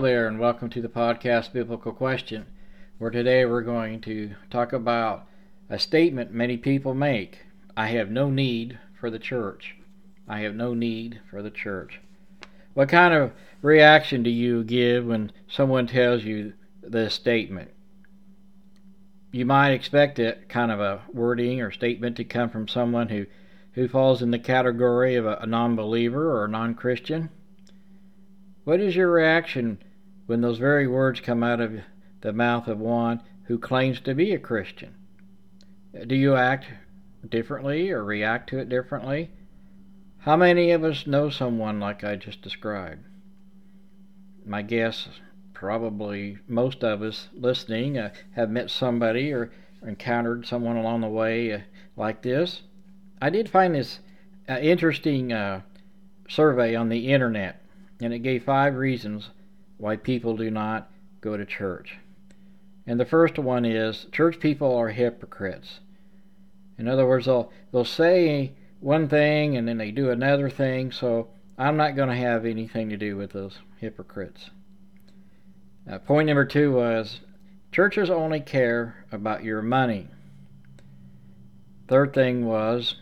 [0.00, 2.46] there, and welcome to the podcast Biblical Question,
[2.98, 5.26] where today we're going to talk about
[5.70, 7.38] a statement many people make
[7.76, 9.76] I have no need for the church.
[10.26, 12.00] I have no need for the church.
[12.72, 17.70] What kind of reaction do you give when someone tells you this statement?
[19.30, 23.26] You might expect it kind of a wording or statement to come from someone who,
[23.74, 27.30] who falls in the category of a, a non believer or a non Christian.
[28.64, 29.78] What is your reaction
[30.26, 31.80] when those very words come out of
[32.20, 34.94] the mouth of one who claims to be a Christian?
[36.06, 36.66] Do you act
[37.28, 39.30] differently or react to it differently?
[40.18, 43.04] How many of us know someone like I just described?
[44.44, 45.08] My guess,
[45.52, 49.50] probably most of us listening uh, have met somebody or
[49.86, 51.58] encountered someone along the way uh,
[51.96, 52.62] like this.
[53.20, 54.00] I did find this
[54.48, 55.62] uh, interesting uh,
[56.28, 57.62] survey on the internet
[58.00, 59.30] and it gave five reasons
[59.78, 61.96] why people do not go to church.
[62.86, 65.80] And the first one is church people are hypocrites.
[66.78, 71.28] In other words, they'll, they'll say one thing and then they do another thing, so
[71.56, 74.50] I'm not going to have anything to do with those hypocrites.
[75.90, 77.20] Uh, point number two was
[77.72, 80.08] churches only care about your money.
[81.88, 82.96] Third thing was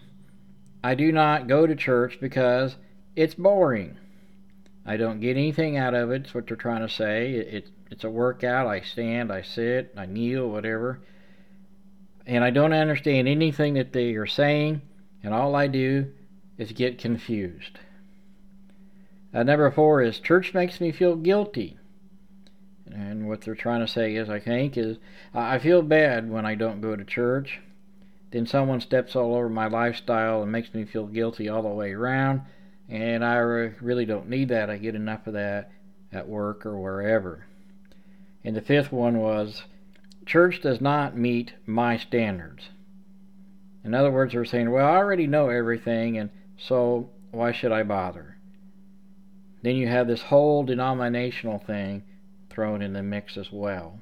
[0.84, 2.76] I do not go to church because
[3.14, 3.98] it's boring.
[4.84, 6.22] I don't get anything out of it.
[6.22, 7.34] It's what they're trying to say.
[7.34, 8.66] It, it, it's a workout.
[8.66, 11.00] I stand, I sit, I kneel, whatever.
[12.27, 14.83] And I don't understand anything that they are saying,
[15.22, 16.12] and all I do
[16.58, 17.78] is get confused.
[19.33, 21.78] Uh, number four is church makes me feel guilty.
[22.86, 24.98] And what they're trying to say is, I think, is
[25.33, 27.61] I feel bad when I don't go to church.
[28.33, 31.92] Then someone steps all over my lifestyle and makes me feel guilty all the way
[31.92, 32.42] around
[32.88, 34.70] and I really don't need that.
[34.70, 35.70] I get enough of that
[36.12, 37.47] at work or wherever.
[38.44, 39.62] And the fifth one was
[40.27, 42.70] church does not meet my standards.
[43.84, 47.83] In other words, they're saying, well, I already know everything, and so why should I
[47.83, 48.36] bother?
[49.62, 52.02] Then you have this whole denominational thing
[52.51, 53.98] thrown in the mix as well.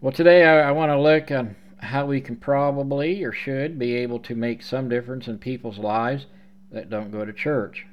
[0.00, 3.94] Well, today I, I want to look on how we can probably or should be
[3.94, 6.26] able to make some difference in people's lives
[6.74, 7.86] that don't go to church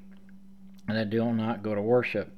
[0.88, 2.36] and that do not go to worship.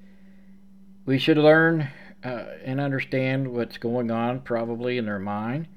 [1.06, 1.90] We should learn
[2.24, 5.68] uh, and understand what's going on probably in their mind.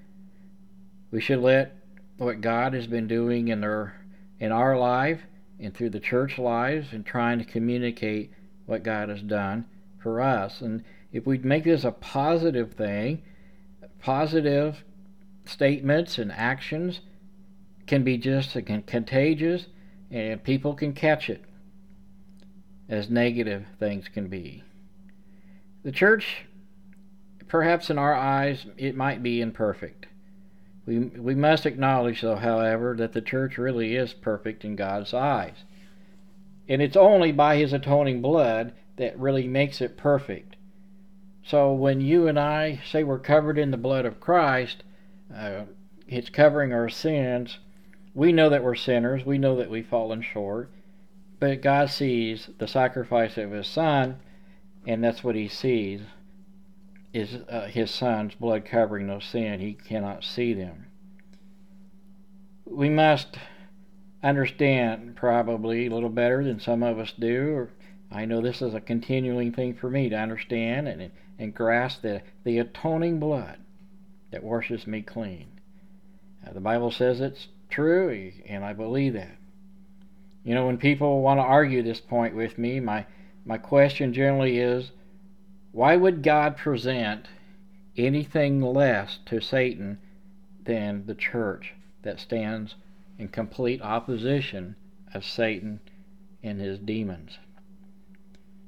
[1.10, 1.76] We should let
[2.18, 3.94] what God has been doing in their
[4.38, 5.22] in our life
[5.58, 8.30] and through the church lives and trying to communicate
[8.66, 9.64] what God has done
[10.02, 10.60] for us.
[10.60, 13.22] And if we make this a positive thing,
[14.00, 14.84] positive
[15.46, 17.00] statements and actions
[17.86, 18.52] can be just
[18.86, 19.66] contagious
[20.10, 21.42] and people can catch it
[22.88, 24.62] as negative things can be.
[25.82, 26.46] The church,
[27.48, 30.06] perhaps in our eyes, it might be imperfect.
[30.86, 35.64] We, we must acknowledge, though, however, that the church really is perfect in God's eyes.
[36.68, 40.56] And it's only by His atoning blood that really makes it perfect.
[41.44, 44.82] So when you and I say we're covered in the blood of Christ,
[45.34, 45.62] uh,
[46.08, 47.58] it's covering our sins
[48.16, 49.26] we know that we're sinners.
[49.26, 50.70] We know that we've fallen short.
[51.38, 54.16] But God sees the sacrifice of His Son,
[54.86, 56.00] and that's what He sees
[57.12, 59.60] is uh, His Son's blood covering those sin.
[59.60, 60.86] He cannot see them.
[62.64, 63.36] We must
[64.22, 67.68] understand probably a little better than some of us do.
[68.10, 72.22] I know this is a continuing thing for me to understand and, and grasp the,
[72.44, 73.58] the atoning blood
[74.30, 75.60] that washes me clean.
[76.46, 79.36] Uh, the Bible says it's true, and I believe that.
[80.44, 83.06] You know, when people want to argue this point with me, my,
[83.44, 84.92] my question generally is
[85.72, 87.26] why would God present
[87.96, 89.98] anything less to Satan
[90.64, 92.76] than the church that stands
[93.18, 94.76] in complete opposition
[95.12, 95.80] of Satan
[96.42, 97.38] and his demons?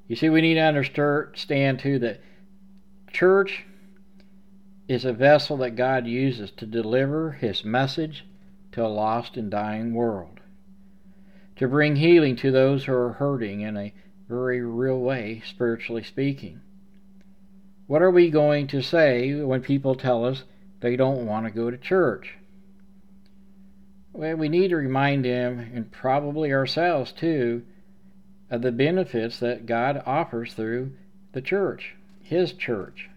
[0.09, 2.21] You see, we need to understand too that
[3.13, 3.65] church
[4.89, 8.25] is a vessel that God uses to deliver his message
[8.73, 10.41] to a lost and dying world,
[11.57, 13.95] to bring healing to those who are hurting in a
[14.29, 16.61] very real way, spiritually speaking.
[17.87, 20.45] What are we going to say when people tell us
[20.81, 22.35] they don't want to go to church?
[24.13, 27.63] Well, we need to remind them, and probably ourselves too,
[28.51, 30.93] of the benefits that God offers through
[31.33, 33.09] the church, His church.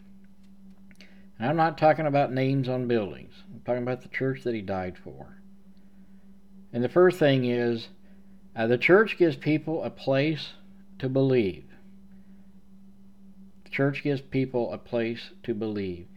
[1.38, 4.62] And I'm not talking about names on buildings, I'm talking about the church that He
[4.62, 5.41] died for.
[6.74, 7.90] And the first thing is
[8.56, 10.54] uh, the church gives people a place
[11.00, 11.66] to believe.
[13.64, 16.08] The church gives people a place to believe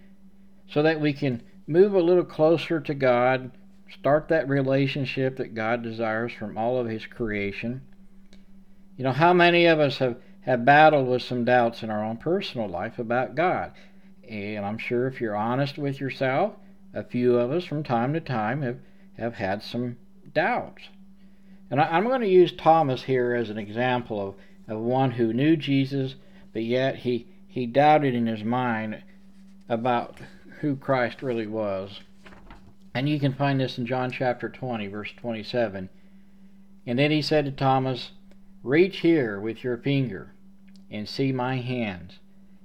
[0.69, 3.53] so that we can move a little closer to God,
[3.93, 7.83] start that relationship that God desires from all of His creation.
[8.97, 12.17] You know, how many of us have, have battled with some doubts in our own
[12.17, 13.73] personal life about God?
[14.29, 16.55] And I'm sure if you're honest with yourself,
[16.93, 18.79] a few of us from time to time have,
[19.19, 19.97] have had some
[20.35, 20.83] doubts.
[21.71, 24.35] And I, am going to use Thomas here as an example of,
[24.69, 26.17] of one who knew Jesus,
[26.53, 29.03] but yet he, he doubted in his mind
[29.69, 30.21] about
[30.61, 32.01] who Christ really was.
[32.95, 35.89] And you can find this in John chapter 20, verse 27.
[36.87, 38.13] And then he said to Thomas,
[38.63, 40.33] Reach here with your finger
[40.91, 42.21] and see my hands,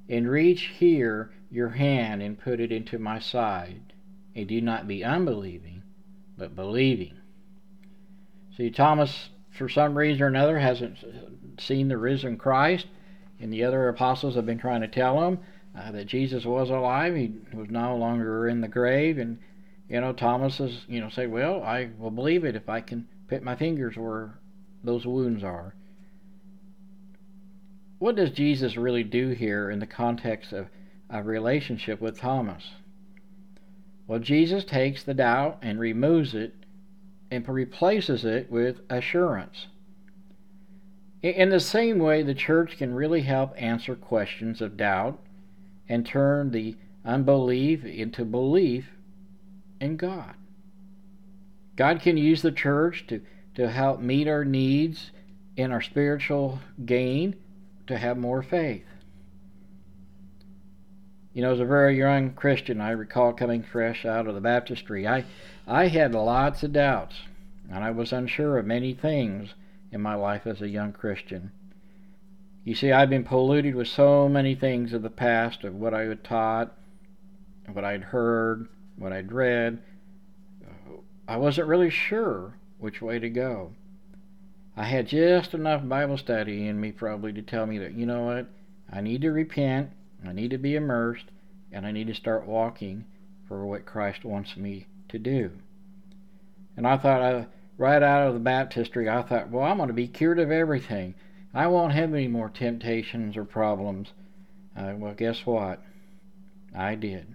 [0.07, 3.93] and reach here your hand and put it into my side,
[4.35, 5.81] and do not be unbelieving,
[6.37, 7.18] but believing.
[8.59, 10.97] See, Thomas, for some reason or another, hasn't
[11.61, 12.87] seen the risen Christ,
[13.39, 15.39] and the other apostles have been trying to tell him
[15.73, 17.15] uh, that Jesus was alive.
[17.15, 19.39] He was no longer in the grave, and
[19.87, 23.07] you know, Thomas is, you know, say, well, I will believe it if I can
[23.29, 24.37] put my fingers where
[24.83, 25.73] those wounds are.
[27.97, 30.67] What does Jesus really do here in the context of
[31.09, 32.71] a relationship with Thomas?
[34.05, 36.58] Well, Jesus takes the doubt and removes it
[37.31, 39.67] and replaces it with assurance.
[41.21, 45.19] In the same way, the church can really help answer questions of doubt
[45.87, 48.89] and turn the unbelief into belief
[49.81, 50.35] in God.
[51.75, 53.21] God can use the church to,
[53.55, 55.11] to help meet our needs
[55.55, 57.35] in our spiritual gain
[57.87, 58.85] to have more faith.
[61.33, 65.07] You know, as a very young Christian, I recall coming fresh out of the baptistry.
[65.07, 65.25] I,
[65.67, 67.15] I had lots of doubts,
[67.71, 69.53] and I was unsure of many things
[69.91, 71.51] in my life as a young Christian.
[72.63, 76.01] You see, I've been polluted with so many things of the past, of what I
[76.01, 76.75] had taught,
[77.71, 78.67] what I'd heard,
[78.97, 79.81] what I'd read.
[81.27, 83.73] I wasn't really sure which way to go.
[84.75, 88.23] I had just enough Bible study in me probably to tell me that, you know
[88.23, 88.47] what,
[88.91, 89.91] I need to repent,
[90.27, 91.25] I need to be immersed,
[91.71, 93.05] and I need to start walking
[93.47, 95.51] for what Christ wants me to do.
[96.77, 99.93] And I thought, I, right out of the baptistry, I thought, well, I'm going to
[99.93, 101.15] be cured of everything.
[101.53, 104.09] I won't have any more temptations or problems.
[104.77, 105.81] Uh, well, guess what?
[106.75, 107.25] I did.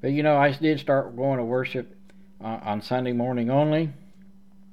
[0.00, 1.96] But you know, I did start going to worship
[2.42, 3.90] uh, on Sunday morning only.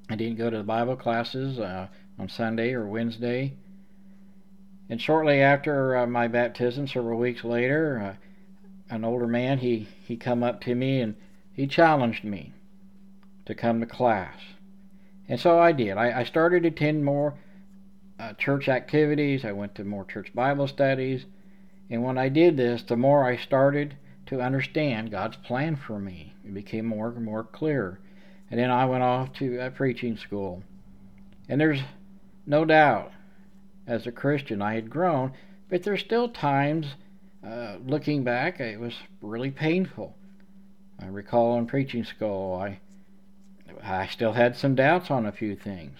[0.09, 1.87] I didn't go to the Bible classes uh,
[2.17, 3.53] on Sunday or Wednesday.
[4.89, 8.17] And shortly after uh, my baptism, several weeks later,
[8.89, 11.15] uh, an older man he he come up to me and
[11.51, 12.53] he challenged me
[13.45, 14.37] to come to class,
[15.27, 15.97] and so I did.
[15.97, 17.33] I, I started to attend more
[18.19, 19.45] uh, church activities.
[19.45, 21.25] I went to more church Bible studies.
[21.89, 23.95] And when I did this, the more I started
[24.27, 26.33] to understand God's plan for me.
[26.43, 27.99] It became more and more clear.
[28.49, 30.63] And then I went off to a preaching school.
[31.47, 31.81] And there's
[32.45, 33.11] no doubt,
[33.87, 35.33] as a Christian, I had grown,
[35.69, 36.95] but there's still times,
[37.45, 40.15] uh, looking back, it was really painful.
[40.99, 42.79] I recall in preaching school, I
[43.83, 45.99] I still had some doubts on a few things.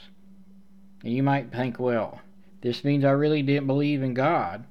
[1.04, 2.22] And you might think, well,
[2.62, 4.66] this means I really didn't believe in God.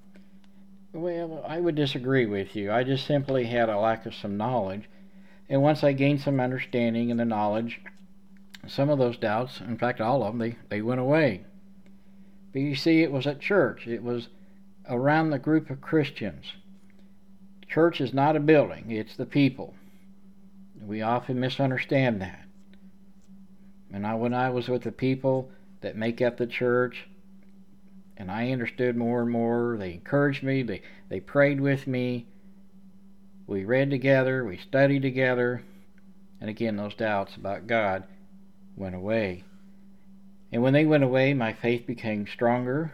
[0.92, 2.72] Well, I would disagree with you.
[2.72, 4.88] I just simply had a lack of some knowledge.
[5.48, 7.80] And once I gained some understanding and the knowledge,
[8.66, 11.44] some of those doubts, in fact, all of them, they, they went away.
[12.56, 14.28] But you see, it was at church, it was
[14.88, 16.54] around the group of Christians.
[17.68, 19.74] Church is not a building, it's the people.
[20.80, 22.46] We often misunderstand that.
[23.92, 25.50] And I, when I was with the people,
[25.82, 27.06] that make up the church.
[28.16, 29.76] And I understood more and more.
[29.78, 32.24] They encouraged me, they, they prayed with me.
[33.46, 35.62] We read together, we studied together.
[36.40, 38.04] And again, those doubts about God
[38.76, 39.44] went away.
[40.52, 42.92] And when they went away, my faith became stronger.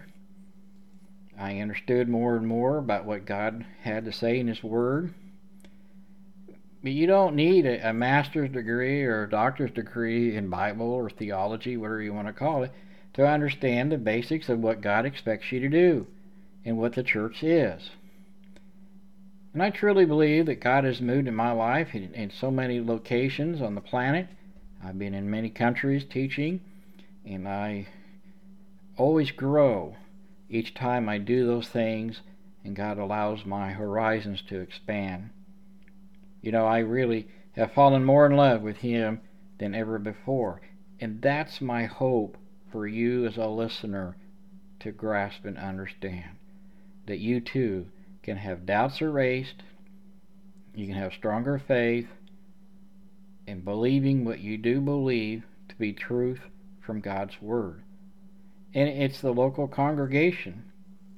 [1.38, 5.12] I understood more and more about what God had to say in His Word.
[6.82, 11.76] But you don't need a, master's degree or a doctor's degree in Bible or theology,
[11.76, 12.72] whatever you want to call it,
[13.14, 16.06] to understand the basics of what God expects you to do
[16.64, 17.90] and what the church is.
[19.52, 22.80] And I truly believe that God has moved in my life in, in so many
[22.80, 24.26] locations on the planet.
[24.82, 26.60] I've been in many countries teaching,
[27.24, 27.88] and I
[28.96, 29.96] always grow
[30.48, 32.20] each time I do those things,
[32.64, 35.30] and God allows my horizons to expand.
[36.40, 39.20] You know, I really have fallen more in love with Him
[39.58, 40.60] than ever before.
[41.00, 42.36] And that's my hope
[42.70, 44.16] for you as a listener
[44.80, 46.36] to grasp and understand.
[47.06, 47.86] that you too
[48.22, 49.62] can have doubts erased,
[50.74, 52.08] you can have stronger faith
[53.46, 56.40] in believing what you do believe to be truth
[56.84, 57.82] from God's Word.
[58.74, 60.64] And it's the local congregation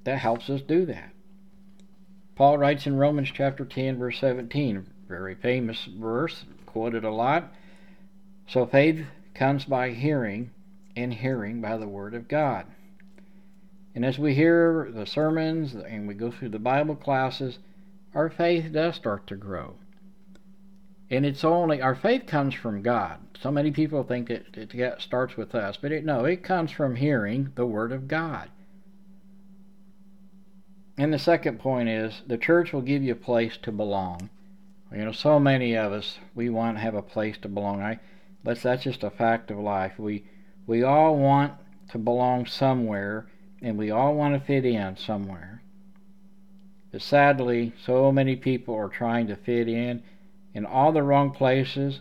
[0.04, 1.10] that helps us do that.
[2.34, 7.52] Paul writes in Romans chapter 10, verse 17, very famous verse, quoted a lot.
[8.48, 10.50] So faith comes by hearing,
[10.96, 12.66] and hearing by the Word of God.
[13.94, 17.58] And as we hear the sermons and we go through the Bible classes,
[18.14, 19.74] our faith does start to grow.
[21.10, 23.18] And it's only, our faith comes from God.
[23.40, 26.96] So many people think that it starts with us, but it, no, it comes from
[26.96, 28.50] hearing the Word of God.
[30.96, 34.30] And the second point is the church will give you a place to belong.
[34.92, 37.82] You know, so many of us we want to have a place to belong.
[37.82, 37.98] I,
[38.44, 39.98] but that's just a fact of life.
[39.98, 40.24] We
[40.66, 41.54] we all want
[41.90, 43.26] to belong somewhere,
[43.60, 45.62] and we all want to fit in somewhere.
[46.92, 50.02] But sadly, so many people are trying to fit in
[50.54, 52.00] in all the wrong places,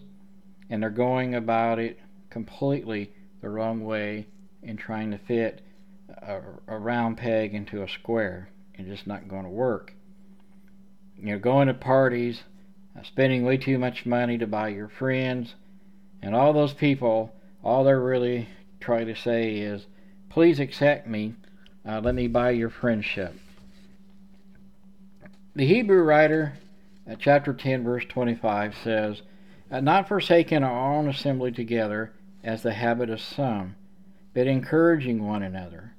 [0.69, 4.27] and they're going about it completely the wrong way
[4.61, 5.61] and trying to fit
[6.09, 9.93] a, a round peg into a square and just not going to work.
[11.17, 12.43] You're going to parties,
[12.97, 15.55] uh, spending way too much money to buy your friends,
[16.21, 17.33] and all those people,
[17.63, 18.47] all they're really
[18.79, 19.85] trying to say is,
[20.29, 21.35] please accept me,
[21.87, 23.33] uh, let me buy your friendship.
[25.55, 26.53] The Hebrew writer
[27.07, 29.21] at chapter 10, verse 25 says,
[29.71, 33.75] uh, Not forsaking our own assembly together, as the habit of some,
[34.33, 35.93] but encouraging one another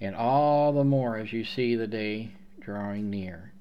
[0.00, 3.52] and all the more as you see the day drawing near.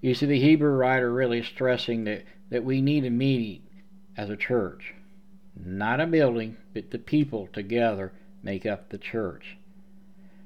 [0.00, 3.62] You see, the Hebrew writer really stressing that, that we need a meeting
[4.16, 4.94] as a church.
[5.56, 8.12] Not a building, but the people together
[8.42, 9.56] make up the church.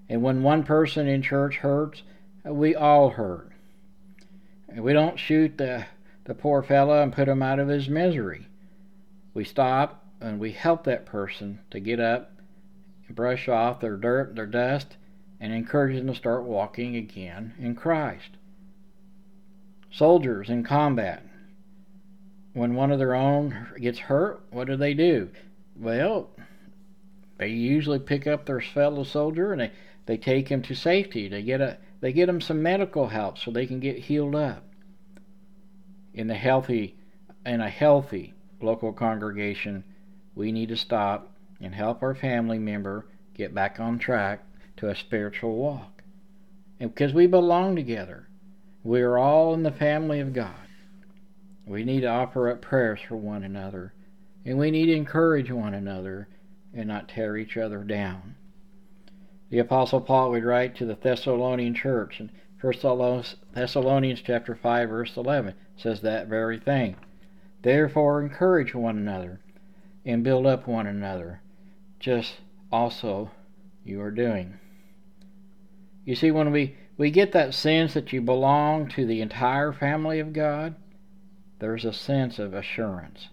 [0.09, 2.03] And when one person in church hurts,
[2.45, 3.51] we all hurt.
[4.75, 5.87] We don't shoot the,
[6.25, 8.47] the poor fellow and put him out of his misery.
[9.33, 12.33] We stop and we help that person to get up
[13.07, 14.97] and brush off their dirt, their dust,
[15.41, 18.31] and encourage them to start walking again in Christ.
[19.91, 21.23] Soldiers in combat,
[22.53, 25.29] when one of their own gets hurt, what do they do?
[25.79, 26.31] Well,
[27.39, 29.71] they usually pick up their fellow soldier and they,
[30.07, 31.29] they take him to safety.
[31.29, 34.65] They get a they get them some medical help so they can get healed up.
[36.15, 36.97] In the healthy
[37.45, 39.85] in a healthy local congregation,
[40.35, 44.45] we need to stop and help our family member get back on track
[44.77, 46.03] to a spiritual walk.
[46.81, 48.29] And because we belong together,
[48.83, 50.55] we are all in the family of God.
[51.67, 53.93] We need to offer up prayers for one another,
[54.45, 56.29] and we need to encourage one another
[56.75, 58.37] and not tear each other down.
[59.51, 63.25] The apostle Paul would write to the Thessalonian church in 1
[63.55, 66.97] Thessalonians chapter 5 verse 11 says that very thing.
[67.63, 69.41] Therefore encourage one another
[70.05, 71.41] and build up one another
[72.01, 72.41] just
[72.73, 73.31] also
[73.85, 74.59] you are doing.
[76.05, 80.21] You see, when we, we get that sense that you belong to the entire family
[80.21, 80.77] of God,
[81.59, 83.29] there's a sense of assurance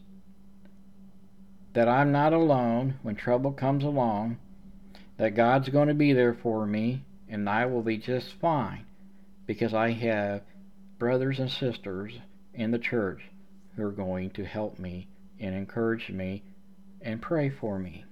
[1.74, 4.38] that I'm not alone when trouble comes along,
[5.18, 8.86] that God's going to be there for me, and I will be just fine
[9.46, 10.42] because I have
[10.98, 12.14] brothers and sisters
[12.54, 13.22] in the church
[13.76, 15.08] who are going to help me
[15.40, 16.44] and encourage me
[17.02, 18.06] and pray for me.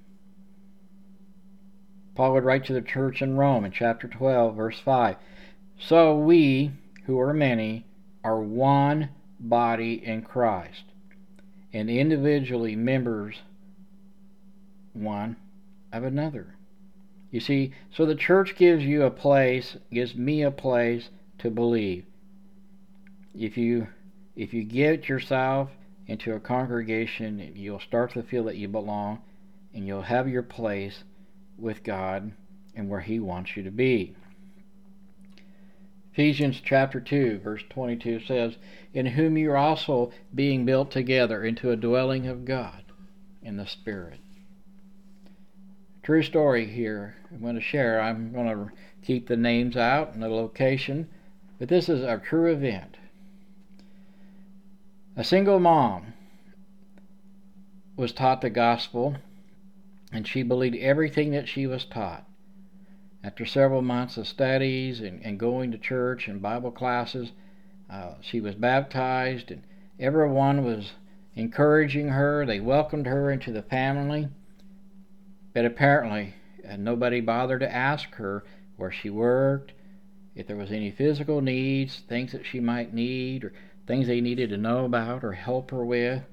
[2.15, 5.15] Paul would write to the church in Rome in chapter 12, verse 5.
[5.79, 6.71] So we,
[7.05, 7.85] who are many,
[8.23, 10.83] are one body in Christ,
[11.73, 13.37] and individually members
[14.93, 15.37] one
[15.91, 16.55] of another.
[17.31, 21.09] You see, so the church gives you a place, gives me a place
[21.39, 22.05] to believe.
[23.33, 23.87] If you
[24.35, 25.69] if you get yourself
[26.07, 29.21] into a congregation, you'll start to feel that you belong
[29.73, 31.03] and you'll have your place
[31.57, 32.33] with God
[32.75, 34.15] and where He wants you to be.
[36.13, 38.57] Ephesians chapter 2, verse 22 says,
[38.93, 42.83] In whom you are also being built together into a dwelling of God
[43.41, 44.19] in the Spirit.
[46.11, 48.01] True story here I'm going to share.
[48.01, 48.69] I'm going to
[49.01, 51.07] keep the names out and the location,
[51.57, 52.97] but this is a true event.
[55.15, 56.11] A single mom
[57.95, 59.15] was taught the gospel
[60.11, 62.27] and she believed everything that she was taught.
[63.23, 67.31] After several months of studies and, and going to church and Bible classes,
[67.89, 69.63] uh, she was baptized, and
[69.97, 70.91] everyone was
[71.35, 72.45] encouraging her.
[72.45, 74.27] They welcomed her into the family,
[75.53, 76.33] but apparently
[76.69, 78.43] uh, nobody bothered to ask her
[78.77, 79.73] where she worked,
[80.35, 83.53] if there was any physical needs, things that she might need, or
[83.85, 86.23] things they needed to know about or help her with.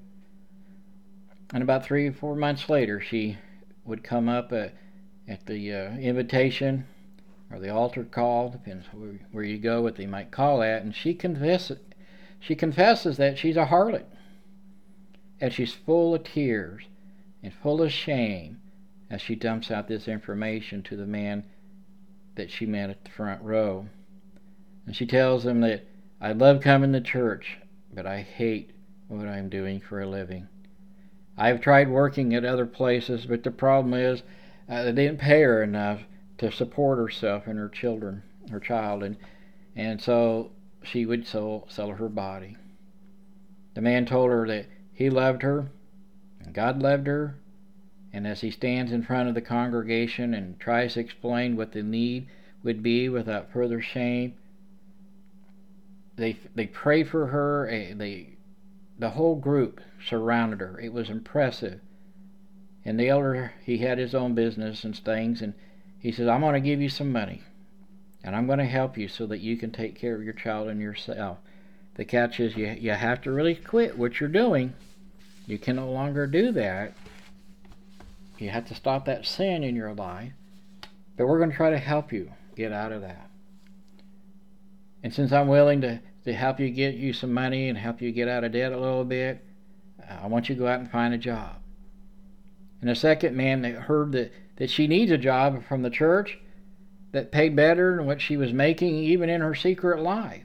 [1.53, 3.37] And about three or four months later, she
[3.83, 4.73] would come up at,
[5.27, 6.85] at the uh, invitation
[7.51, 10.95] or the altar call, depends where, where you go, what they might call that, and
[10.95, 11.79] she confesses,
[12.39, 14.05] she confesses that she's a harlot,
[15.41, 16.83] and she's full of tears
[17.41, 18.59] and full of shame
[19.09, 21.43] as she dumps out this information to the man
[22.35, 23.87] that she met at the front row.
[24.85, 25.85] And she tells him that
[26.21, 27.57] I love coming to church,
[27.93, 28.71] but I hate
[29.07, 30.47] what I'm doing for a living.
[31.37, 34.23] I've tried working at other places, but the problem is
[34.67, 36.01] uh, they didn't pay her enough
[36.37, 39.17] to support herself and her children, her child, and
[39.75, 40.51] and so
[40.83, 42.57] she would sell sell her body.
[43.73, 45.71] The man told her that he loved her,
[46.41, 47.35] and God loved her,
[48.11, 51.83] and as he stands in front of the congregation and tries to explain what the
[51.83, 52.27] need
[52.63, 54.33] would be without further shame,
[56.15, 57.67] they they pray for her.
[57.95, 58.37] They
[58.97, 60.79] the whole group surrounded her.
[60.79, 61.79] It was impressive.
[62.83, 65.53] And the elder he had his own business and things, and
[65.99, 67.41] he says, "I'm going to give you some money,
[68.23, 70.67] and I'm going to help you so that you can take care of your child
[70.67, 71.37] and yourself."
[71.95, 74.73] The catch is you you have to really quit what you're doing.
[75.45, 76.93] You can no longer do that.
[78.39, 80.33] You have to stop that sin in your life.
[81.17, 83.29] But we're going to try to help you get out of that.
[85.03, 88.11] And since I'm willing to to help you get you some money and help you
[88.11, 89.43] get out of debt a little bit.
[90.07, 91.55] I want you to go out and find a job.
[92.81, 96.39] And the second man that heard that, that she needs a job from the church
[97.11, 100.43] that paid better than what she was making even in her secret life.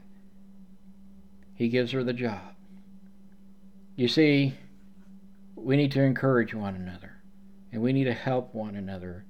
[1.53, 2.53] He gives her the job.
[3.95, 4.55] You see,
[5.55, 7.14] we need to encourage one another
[7.75, 9.25] and we need to help one another.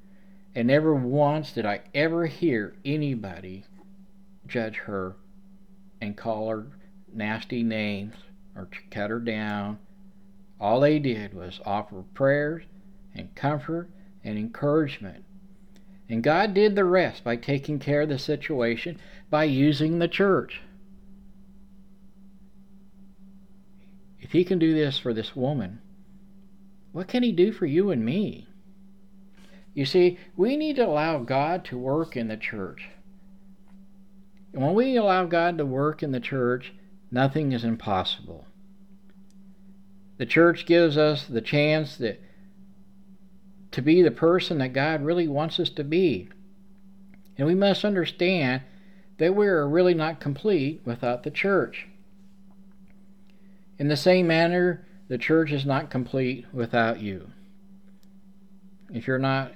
[0.53, 3.65] And never once did I ever hear anybody
[4.45, 5.15] judge her
[5.99, 6.67] and call her
[7.11, 8.13] nasty names
[8.55, 9.79] or to cut her down.
[10.59, 12.65] All they did was offer prayers
[13.15, 13.89] and comfort
[14.23, 15.25] and encouragement.
[16.07, 18.99] And God did the rest by taking care of the situation
[19.31, 20.61] by using the church.
[24.21, 25.81] If He can do this for this woman,
[26.95, 28.47] what can He do for you and me?
[29.73, 32.87] You see, we need to allow God to work in the church.
[34.53, 36.73] And when we allow God to work in the church,
[37.11, 38.47] nothing is impossible.
[40.19, 42.21] The church gives us the chance that
[43.71, 46.29] to be the person that God really wants us to be.
[47.37, 48.61] And we must understand
[49.17, 51.87] that we are really not complete without the church.
[53.77, 57.29] In the same manner, the church is not complete without you.
[58.93, 59.53] If you're not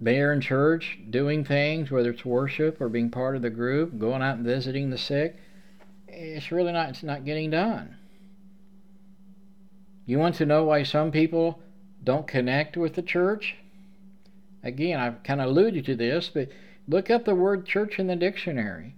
[0.00, 4.22] there in church doing things, whether it's worship or being part of the group, going
[4.22, 5.36] out and visiting the sick,
[6.08, 7.96] it's really not it's not getting done.
[10.06, 11.60] You want to know why some people
[12.02, 13.56] don't connect with the church?
[14.62, 16.48] Again, I've kind of alluded to this, but
[16.88, 18.96] look up the word church in the dictionary.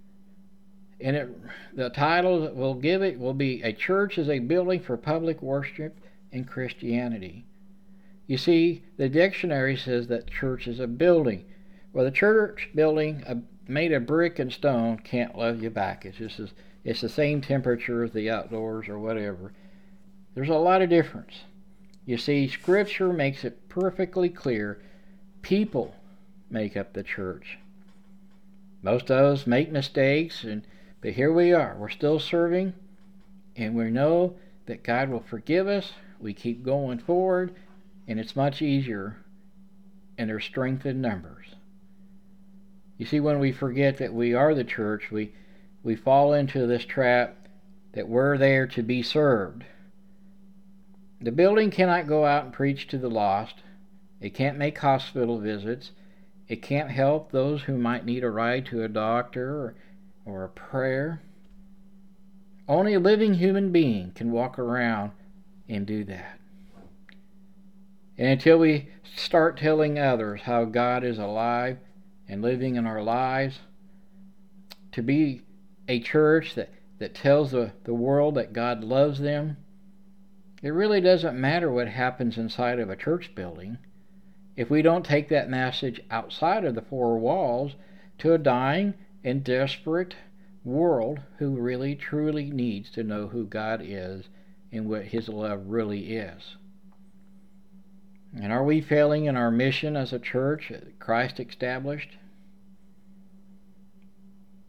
[1.03, 1.29] And it,
[1.75, 5.41] the title that we'll give it will be A Church is a Building for Public
[5.41, 5.99] Worship
[6.31, 7.45] in Christianity.
[8.25, 11.43] You see, the dictionary says that church is a building.
[11.91, 13.35] Well, the church building uh,
[13.67, 16.05] made of brick and stone can't love you back.
[16.05, 16.53] It's just as,
[16.85, 19.51] it's the same temperature as the outdoors or whatever.
[20.35, 21.33] There's a lot of difference.
[22.05, 24.81] You see, Scripture makes it perfectly clear
[25.41, 25.95] people
[26.49, 27.57] make up the church.
[28.81, 30.65] Most of us make mistakes, and
[31.03, 31.75] but here we are.
[31.77, 32.73] We're still serving,
[33.55, 35.91] and we know that God will forgive us.
[36.19, 37.53] We keep going forward,
[38.07, 39.17] and it's much easier
[40.17, 41.47] and there's strength in numbers.
[42.97, 45.33] You see, when we forget that we are the church, we,
[45.83, 47.47] we fall into this trap
[47.93, 49.65] that we're there to be served.
[51.19, 53.55] The building cannot go out and preach to the lost.
[54.21, 55.91] It can't make hospital visits.
[56.47, 59.75] It can't help those who might need a ride to a doctor or,
[60.25, 61.21] or a prayer.
[62.67, 65.11] Only a living human being can walk around
[65.67, 66.39] and do that.
[68.17, 71.77] And until we start telling others how God is alive
[72.27, 73.59] and living in our lives,
[74.91, 75.41] to be
[75.87, 79.57] a church that, that tells the, the world that God loves them,
[80.61, 83.77] it really doesn't matter what happens inside of a church building
[84.55, 87.73] if we don't take that message outside of the four walls
[88.19, 90.15] to a dying and desperate
[90.63, 94.25] world who really truly needs to know who God is
[94.71, 96.55] and what His love really is.
[98.35, 102.17] And are we failing in our mission as a church Christ established?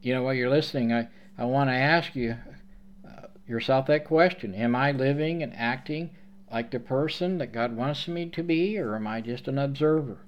[0.04, 2.36] you know, while you're listening, I, I want to ask you
[3.06, 6.10] uh, yourself that question Am I living and acting
[6.52, 10.18] like the person that God wants me to be, or am I just an observer?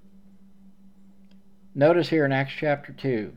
[1.75, 3.33] Notice here in Acts chapter 2,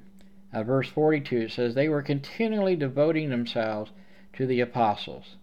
[0.52, 3.92] uh, verse 42, it says, They were continually devoting themselves
[4.34, 5.36] to the apostles,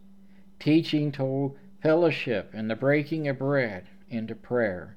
[0.59, 4.97] teaching to fellowship and the breaking of bread into prayer.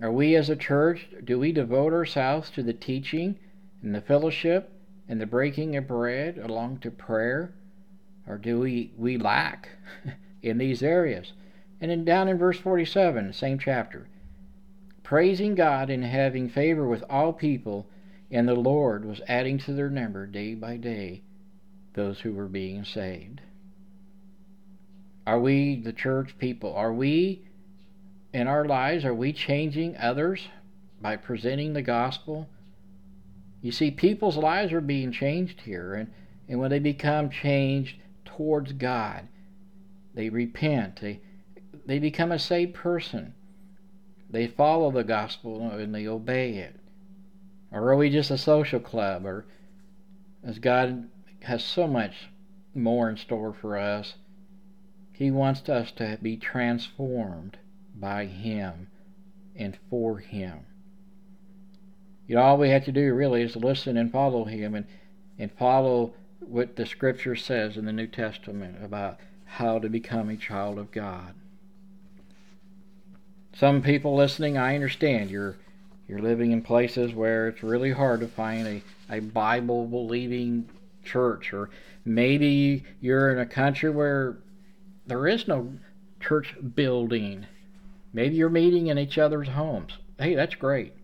[0.00, 3.36] Are we as a church, do we devote ourselves to the teaching
[3.82, 4.72] and the fellowship
[5.08, 7.52] and the breaking of bread along to prayer?
[8.26, 9.68] Or do we, we lack
[10.42, 11.32] in these areas?
[11.80, 14.06] And then down in verse 47, same chapter,
[15.02, 17.86] praising God and having favor with all people,
[18.30, 21.22] and the Lord was adding to their number day by day
[21.94, 23.40] those who were being saved.
[25.26, 27.44] Are we, the church people, are we
[28.32, 30.48] in our lives, are we changing others
[31.00, 32.48] by presenting the gospel?
[33.60, 36.10] You see, people's lives are being changed here, and,
[36.48, 39.28] and when they become changed towards God,
[40.14, 41.20] they repent, they,
[41.86, 43.34] they become a saved person.
[44.30, 46.79] They follow the gospel and they obey it.
[47.72, 49.24] Or are we just a social club?
[49.24, 49.46] Or
[50.42, 51.08] as God
[51.42, 52.30] has so much
[52.74, 54.14] more in store for us,
[55.12, 57.58] He wants us to be transformed
[57.94, 58.88] by Him
[59.56, 60.60] and for Him.
[62.26, 64.86] You know, all we have to do really is listen and follow Him and,
[65.38, 70.36] and follow what the Scripture says in the New Testament about how to become a
[70.36, 71.34] child of God.
[73.52, 75.56] Some people listening, I understand you're
[76.10, 80.68] you're living in places where it's really hard to find a, a Bible believing
[81.04, 81.70] church, or
[82.04, 84.38] maybe you're in a country where
[85.06, 85.72] there is no
[86.18, 87.46] church building.
[88.12, 89.92] Maybe you're meeting in each other's homes.
[90.18, 90.94] Hey, that's great.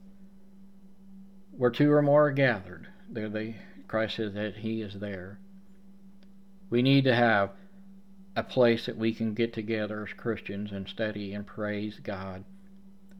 [1.53, 3.55] Where two or more are gathered, there they
[3.87, 5.39] Christ says that He is there.
[6.69, 7.51] We need to have
[8.35, 12.43] a place that we can get together as Christians and study and praise God,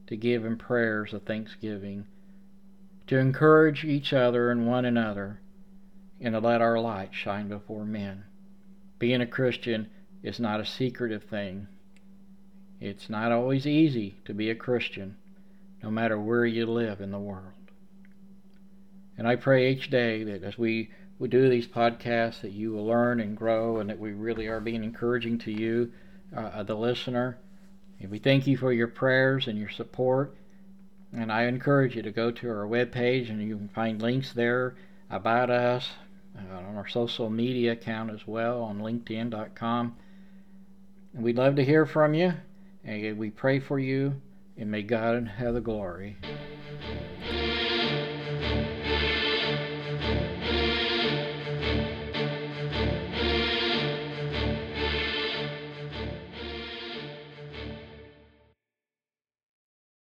[0.07, 2.07] to give in prayers of thanksgiving,
[3.07, 5.41] to encourage each other and one another,
[6.21, 8.25] and to let our light shine before men.
[8.99, 9.89] Being a Christian
[10.23, 11.69] is not a secretive thing.
[12.81, 15.17] It's not always easy to be a Christian,
[15.83, 17.53] no matter where you live in the world.
[19.19, 22.85] And I pray each day that as we we do these podcasts that you will
[22.85, 25.91] learn and grow and that we really are being encouraging to you,
[26.37, 27.39] uh, the listener.
[28.01, 30.35] And we thank you for your prayers and your support.
[31.13, 34.77] And I encourage you to go to our webpage and you can find links there
[35.11, 35.89] about us
[36.37, 39.97] uh, on our social media account as well on linkedin.com.
[41.15, 42.35] And we'd love to hear from you.
[42.85, 44.21] And we pray for you.
[44.59, 46.17] And may God have the glory.